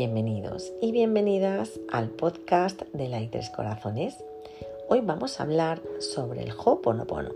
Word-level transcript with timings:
bienvenidos 0.00 0.72
y 0.80 0.92
bienvenidas 0.92 1.78
al 1.92 2.08
podcast 2.08 2.80
de 2.94 3.06
La 3.06 3.20
Tres 3.30 3.50
Corazones. 3.50 4.16
Hoy 4.88 5.02
vamos 5.02 5.38
a 5.38 5.42
hablar 5.42 5.82
sobre 5.98 6.42
el 6.42 6.52
Ho'oponopono, 6.52 7.28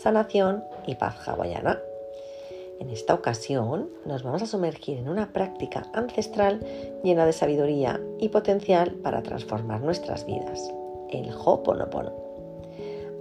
sanación 0.00 0.62
y 0.86 0.94
paz 0.94 1.26
hawaiana. 1.26 1.80
En 2.78 2.90
esta 2.90 3.14
ocasión 3.14 3.90
nos 4.06 4.22
vamos 4.22 4.42
a 4.42 4.46
sumergir 4.46 4.98
en 4.98 5.08
una 5.08 5.32
práctica 5.32 5.90
ancestral 5.92 6.60
llena 7.02 7.26
de 7.26 7.32
sabiduría 7.32 8.00
y 8.20 8.28
potencial 8.28 8.92
para 8.92 9.24
transformar 9.24 9.80
nuestras 9.80 10.24
vidas, 10.24 10.72
el 11.10 11.32
Ho'oponopono. 11.34 12.12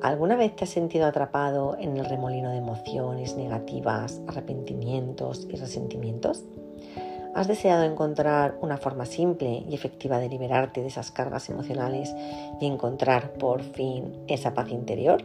¿Alguna 0.03 0.35
vez 0.35 0.55
te 0.55 0.65
has 0.65 0.69
sentido 0.69 1.07
atrapado 1.07 1.77
en 1.79 1.97
el 1.97 2.05
remolino 2.05 2.51
de 2.51 2.57
emociones 2.57 3.37
negativas, 3.37 4.21
arrepentimientos 4.27 5.47
y 5.49 5.55
resentimientos? 5.55 6.43
¿Has 7.35 7.47
deseado 7.47 7.83
encontrar 7.83 8.59
una 8.61 8.77
forma 8.77 9.07
simple 9.07 9.63
y 9.67 9.73
efectiva 9.73 10.19
de 10.19 10.29
liberarte 10.29 10.81
de 10.81 10.87
esas 10.87 11.09
cargas 11.09 11.49
emocionales 11.49 12.13
y 12.61 12.67
encontrar 12.67 13.33
por 13.33 13.63
fin 13.63 14.13
esa 14.27 14.53
paz 14.53 14.69
interior? 14.69 15.23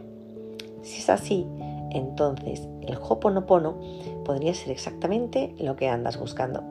Si 0.81 0.99
es 1.01 1.09
así, 1.11 1.45
entonces 1.91 2.67
el 2.81 2.97
Hoponopono 2.97 3.79
podría 4.25 4.55
ser 4.55 4.71
exactamente 4.71 5.53
lo 5.59 5.75
que 5.75 5.87
andas 5.87 6.17
buscando. 6.17 6.63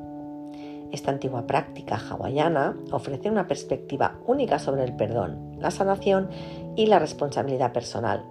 Esta 0.90 1.12
antigua 1.12 1.46
práctica 1.46 1.96
hawaiana 1.96 2.76
ofrece 2.90 3.30
una 3.30 3.46
perspectiva 3.46 4.18
única 4.26 4.58
sobre 4.58 4.82
el 4.82 4.96
perdón, 4.96 5.56
la 5.60 5.70
sanación 5.70 6.30
y 6.74 6.86
la 6.86 6.98
responsabilidad 6.98 7.72
personal, 7.72 8.24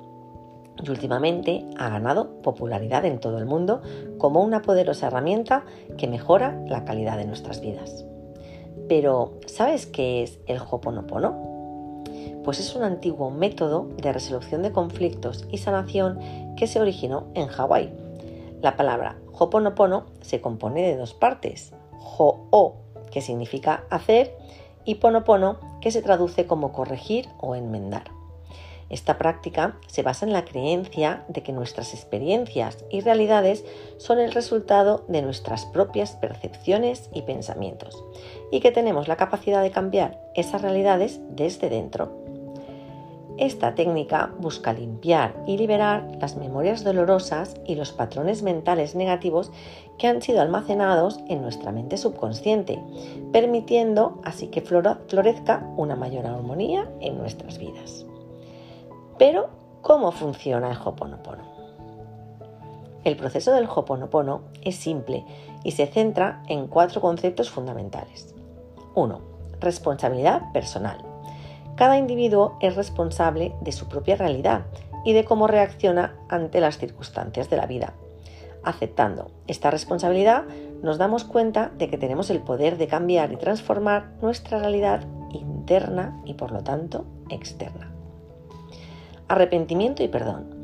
y 0.83 0.89
últimamente 0.89 1.65
ha 1.77 1.89
ganado 1.89 2.41
popularidad 2.41 3.05
en 3.05 3.19
todo 3.19 3.37
el 3.37 3.45
mundo 3.45 3.81
como 4.17 4.41
una 4.41 4.61
poderosa 4.61 5.07
herramienta 5.07 5.65
que 5.97 6.07
mejora 6.07 6.61
la 6.67 6.85
calidad 6.85 7.17
de 7.17 7.25
nuestras 7.25 7.61
vidas. 7.61 8.05
Pero, 8.87 9.33
¿sabes 9.47 9.85
qué 9.85 10.23
es 10.23 10.39
el 10.47 10.59
Hoponopono? 10.59 12.03
Pues 12.43 12.59
es 12.59 12.75
un 12.75 12.83
antiguo 12.83 13.29
método 13.31 13.89
de 14.01 14.13
resolución 14.13 14.63
de 14.63 14.71
conflictos 14.71 15.45
y 15.51 15.57
sanación 15.57 16.19
que 16.55 16.67
se 16.67 16.79
originó 16.79 17.27
en 17.33 17.47
Hawái. 17.47 17.91
La 18.61 18.77
palabra 18.77 19.17
Hoponopono 19.33 20.05
se 20.21 20.39
compone 20.41 20.83
de 20.83 20.95
dos 20.95 21.13
partes, 21.13 21.73
Ho-O, 22.17 22.75
que 23.11 23.21
significa 23.21 23.83
hacer, 23.89 24.35
y 24.85 24.95
Ponopono, 24.95 25.57
que 25.81 25.91
se 25.91 26.01
traduce 26.01 26.47
como 26.47 26.71
corregir 26.71 27.27
o 27.39 27.55
enmendar. 27.55 28.16
Esta 28.89 29.17
práctica 29.17 29.77
se 29.87 30.01
basa 30.01 30.25
en 30.25 30.33
la 30.33 30.45
creencia 30.45 31.25
de 31.27 31.43
que 31.43 31.51
nuestras 31.51 31.93
experiencias 31.93 32.85
y 32.89 33.01
realidades 33.01 33.65
son 33.97 34.19
el 34.19 34.31
resultado 34.31 35.05
de 35.09 35.21
nuestras 35.21 35.65
propias 35.65 36.15
percepciones 36.15 37.09
y 37.13 37.23
pensamientos 37.23 38.03
y 38.51 38.61
que 38.61 38.71
tenemos 38.71 39.07
la 39.07 39.17
capacidad 39.17 39.61
de 39.61 39.71
cambiar 39.71 40.21
esas 40.35 40.61
realidades 40.61 41.19
desde 41.29 41.69
dentro. 41.69 42.27
Esta 43.37 43.75
técnica 43.75 44.33
busca 44.39 44.73
limpiar 44.73 45.35
y 45.45 45.57
liberar 45.57 46.07
las 46.19 46.37
memorias 46.37 46.83
dolorosas 46.83 47.55
y 47.67 47.75
los 47.75 47.91
patrones 47.91 48.41
mentales 48.41 48.95
negativos 48.95 49.51
que 49.99 50.07
han 50.07 50.23
sido 50.23 50.41
almacenados 50.41 51.19
en 51.27 51.43
nuestra 51.43 51.71
mente 51.71 51.97
subconsciente, 51.97 52.81
permitiendo 53.31 54.19
así 54.23 54.47
que 54.47 54.61
florezca 54.61 55.71
una 55.77 55.95
mayor 55.95 56.25
armonía 56.25 56.89
en 56.99 57.19
nuestras 57.19 57.59
vidas. 57.59 58.07
Pero, 59.17 59.49
¿cómo 59.81 60.11
funciona 60.11 60.71
el 60.71 60.77
Hoponopono? 60.77 61.43
El 63.03 63.15
proceso 63.15 63.51
del 63.53 63.67
Hoponopono 63.73 64.41
es 64.61 64.75
simple 64.75 65.25
y 65.63 65.71
se 65.71 65.87
centra 65.87 66.43
en 66.47 66.67
cuatro 66.67 67.01
conceptos 67.01 67.49
fundamentales. 67.49 68.35
1. 68.95 69.21
Responsabilidad 69.59 70.51
personal. 70.51 70.97
Cada 71.75 71.97
individuo 71.97 72.57
es 72.59 72.75
responsable 72.75 73.55
de 73.61 73.71
su 73.71 73.87
propia 73.87 74.17
realidad 74.17 74.65
y 75.03 75.13
de 75.13 75.25
cómo 75.25 75.47
reacciona 75.47 76.15
ante 76.29 76.59
las 76.59 76.77
circunstancias 76.77 77.49
de 77.49 77.57
la 77.57 77.65
vida. 77.65 77.93
Aceptando 78.63 79.31
esta 79.47 79.71
responsabilidad, 79.71 80.43
nos 80.83 80.97
damos 80.97 81.23
cuenta 81.23 81.71
de 81.77 81.89
que 81.89 81.97
tenemos 81.97 82.29
el 82.29 82.41
poder 82.41 82.77
de 82.77 82.87
cambiar 82.87 83.31
y 83.31 83.37
transformar 83.37 84.11
nuestra 84.21 84.59
realidad 84.59 85.05
interna 85.31 86.21
y 86.25 86.33
por 86.33 86.51
lo 86.51 86.63
tanto 86.63 87.05
externa. 87.29 87.96
Arrepentimiento 89.27 90.03
y 90.03 90.07
perdón. 90.07 90.55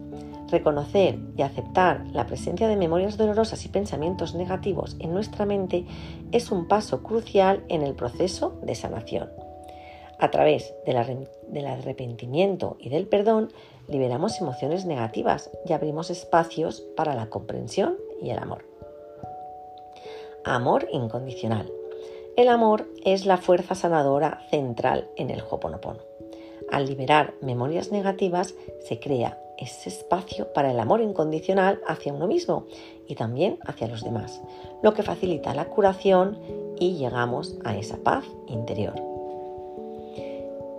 Reconocer 0.50 1.18
y 1.36 1.42
aceptar 1.42 2.06
la 2.12 2.28
presencia 2.28 2.68
de 2.68 2.78
memorias 2.78 3.18
dolorosas 3.18 3.66
y 3.66 3.70
pensamientos 3.70 4.36
negativos 4.36 4.96
en 5.00 5.14
nuestra 5.14 5.46
mente 5.46 5.86
es 6.32 6.52
un 6.52 6.68
paso 6.68 7.02
crucial 7.02 7.64
en 7.70 7.82
el 7.82 7.96
proceso 7.96 8.60
de 8.62 8.76
sanación. 8.76 9.30
A 10.20 10.30
través 10.30 10.74
del 10.86 11.66
arrepentimiento 11.66 12.78
y 12.80 12.90
del 12.90 13.08
perdón 13.08 13.52
liberamos 13.88 14.40
emociones 14.40 14.86
negativas 14.86 15.50
y 15.66 15.74
abrimos 15.74 16.10
espacios 16.10 16.82
para 16.96 17.16
la 17.16 17.30
comprensión 17.30 17.98
y 18.22 18.30
el 18.30 18.38
amor. 18.38 18.66
Amor 20.46 20.88
incondicional. 20.92 21.72
El 22.38 22.48
amor 22.48 22.88
es 23.06 23.26
la 23.26 23.38
fuerza 23.38 23.76
sanadora 23.76 24.42
central 24.50 25.10
en 25.18 25.30
el 25.30 25.42
Hoponopono. 25.50 26.13
Al 26.72 26.86
liberar 26.88 27.34
memorias 27.42 27.92
negativas 27.92 28.56
se 28.88 29.00
crea 29.00 29.40
ese 29.58 29.90
espacio 29.90 30.52
para 30.54 30.72
el 30.72 30.80
amor 30.80 31.02
incondicional 31.02 31.80
hacia 31.88 32.14
uno 32.14 32.28
mismo 32.28 32.66
y 33.08 33.16
también 33.16 33.60
hacia 33.66 33.88
los 33.88 34.04
demás, 34.04 34.42
lo 34.82 34.94
que 34.94 35.04
facilita 35.04 35.54
la 35.54 35.66
curación 35.66 36.40
y 36.80 36.96
llegamos 36.98 37.56
a 37.64 37.76
esa 37.78 37.98
paz 37.98 38.26
interior. 38.48 38.96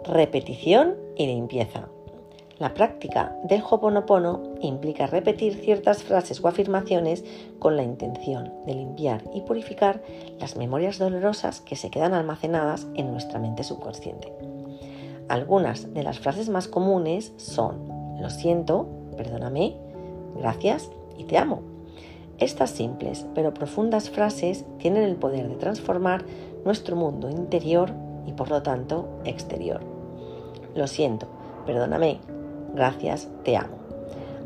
Repetición 0.04 0.96
y 1.16 1.26
limpieza. 1.26 1.88
La 2.58 2.72
práctica 2.72 3.36
del 3.44 3.62
Hoponopono 3.68 4.54
implica 4.60 5.06
repetir 5.06 5.54
ciertas 5.54 6.04
frases 6.04 6.42
o 6.42 6.46
afirmaciones 6.46 7.24
con 7.58 7.76
la 7.76 7.82
intención 7.82 8.52
de 8.64 8.74
limpiar 8.74 9.24
y 9.34 9.40
purificar 9.40 10.02
las 10.38 10.56
memorias 10.56 10.98
dolorosas 10.98 11.60
que 11.60 11.74
se 11.74 11.90
quedan 11.90 12.14
almacenadas 12.14 12.86
en 12.94 13.10
nuestra 13.10 13.40
mente 13.40 13.64
subconsciente. 13.64 14.53
Algunas 15.28 15.92
de 15.94 16.02
las 16.02 16.18
frases 16.18 16.48
más 16.48 16.68
comunes 16.68 17.32
son 17.36 17.94
lo 18.20 18.30
siento, 18.30 18.86
perdóname, 19.16 19.76
gracias 20.36 20.90
y 21.18 21.24
te 21.24 21.38
amo. 21.38 21.62
Estas 22.38 22.70
simples 22.70 23.26
pero 23.34 23.54
profundas 23.54 24.10
frases 24.10 24.64
tienen 24.78 25.02
el 25.04 25.16
poder 25.16 25.48
de 25.48 25.56
transformar 25.56 26.24
nuestro 26.64 26.96
mundo 26.96 27.30
interior 27.30 27.92
y 28.26 28.32
por 28.32 28.50
lo 28.50 28.62
tanto 28.62 29.08
exterior. 29.24 29.80
Lo 30.74 30.86
siento, 30.86 31.26
perdóname, 31.66 32.18
gracias, 32.74 33.28
te 33.44 33.56
amo. 33.56 33.76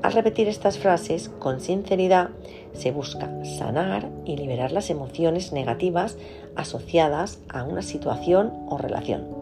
Al 0.03 0.13
repetir 0.13 0.49
estas 0.49 0.79
frases 0.79 1.29
con 1.29 1.61
sinceridad 1.61 2.31
se 2.73 2.93
busca 2.93 3.45
sanar 3.45 4.09
y 4.25 4.37
liberar 4.37 4.71
las 4.71 4.91
emociones 4.91 5.53
negativas 5.53 6.17
asociadas 6.55 7.41
a 7.49 7.65
una 7.65 7.83
situación 7.83 8.53
o 8.69 8.79
relación. 8.79 9.38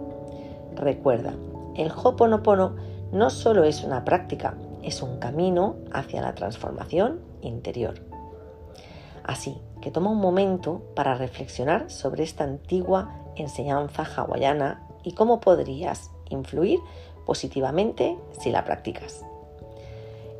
Recuerda, 0.76 1.34
el 1.74 1.90
Hoponopono 1.90 2.76
no 3.12 3.30
solo 3.30 3.64
es 3.64 3.82
una 3.82 4.04
práctica, 4.04 4.56
es 4.82 5.02
un 5.02 5.18
camino 5.18 5.76
hacia 5.92 6.22
la 6.22 6.34
transformación 6.34 7.20
interior. 7.40 7.94
Así 9.24 9.56
que 9.80 9.90
toma 9.90 10.10
un 10.10 10.20
momento 10.20 10.82
para 10.94 11.14
reflexionar 11.14 11.90
sobre 11.90 12.22
esta 12.22 12.44
antigua 12.44 13.10
enseñanza 13.36 14.04
hawaiana 14.04 14.86
y 15.02 15.12
cómo 15.12 15.40
podrías 15.40 16.10
influir 16.28 16.80
positivamente 17.24 18.16
si 18.38 18.50
la 18.50 18.64
practicas. 18.64 19.24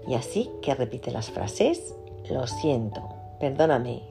Y 0.07 0.15
así 0.15 0.51
que 0.63 0.75
repite 0.75 1.11
las 1.11 1.31
frases, 1.31 1.95
lo 2.31 2.47
siento, 2.47 3.03
perdóname, 3.41 4.03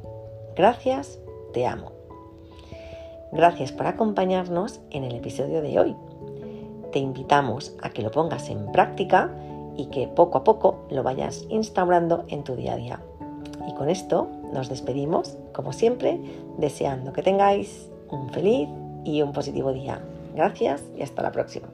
gracias, 0.56 1.20
te 1.54 1.66
amo. 1.66 1.92
Gracias 3.32 3.72
por 3.72 3.88
acompañarnos 3.88 4.80
en 4.92 5.04
el 5.04 5.16
episodio 5.16 5.62
de 5.62 5.80
hoy 5.80 5.96
te 6.96 7.00
invitamos 7.00 7.76
a 7.82 7.90
que 7.90 8.02
lo 8.02 8.10
pongas 8.10 8.50
en 8.50 8.72
práctica 8.72 9.30
y 9.76 9.88
que 9.88 10.08
poco 10.08 10.38
a 10.38 10.46
poco 10.46 10.86
lo 10.90 11.04
vayas 11.04 11.44
instaurando 11.50 12.24
en 12.30 12.46
tu 12.46 12.56
día 12.56 12.72
a 12.72 12.78
día. 12.78 13.02
Y 13.68 13.74
con 13.74 13.90
esto 13.90 14.30
nos 14.54 14.70
despedimos, 14.70 15.38
como 15.52 15.74
siempre, 15.74 16.22
deseando 16.58 17.12
que 17.12 17.22
tengáis 17.22 17.92
un 18.10 18.30
feliz 18.30 18.70
y 19.04 19.22
un 19.22 19.34
positivo 19.34 19.74
día. 19.74 20.00
Gracias 20.36 20.86
y 20.98 21.02
hasta 21.02 21.22
la 21.22 21.34
próxima. 21.34 21.68